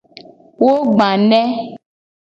[0.63, 1.41] Wo gba ne.